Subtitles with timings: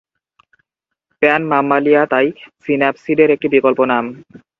[1.21, 2.27] প্যান-মাম্মালিয়া তাই
[2.65, 4.05] সিন্যাপসিডের একটি বিকল্প নাম।